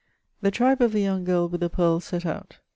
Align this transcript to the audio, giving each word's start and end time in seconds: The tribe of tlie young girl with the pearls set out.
The 0.41 0.49
tribe 0.49 0.81
of 0.81 0.93
tlie 0.93 1.03
young 1.03 1.23
girl 1.25 1.47
with 1.47 1.61
the 1.61 1.69
pearls 1.69 2.05
set 2.05 2.25
out. 2.25 2.57